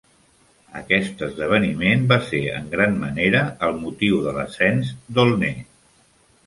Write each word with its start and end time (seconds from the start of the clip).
Aquest 0.79 1.21
esdeveniment 1.27 2.07
va 2.13 2.19
ser, 2.31 2.41
en 2.61 2.73
gran 2.73 2.99
manera, 3.05 3.43
el 3.69 3.79
motiu 3.87 4.21
de 4.29 4.37
l'ascens 4.41 4.95
d'Aulnay. 5.19 5.57